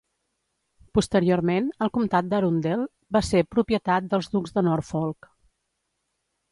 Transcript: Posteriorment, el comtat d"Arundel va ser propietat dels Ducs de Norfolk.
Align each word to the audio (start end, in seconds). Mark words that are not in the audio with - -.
Posteriorment, 0.97 1.67
el 1.87 1.91
comtat 1.97 2.31
d"Arundel 2.31 2.81
va 3.17 3.25
ser 3.31 3.45
propietat 3.57 4.11
dels 4.15 4.35
Ducs 4.37 4.59
de 4.59 4.69
Norfolk. 4.71 5.35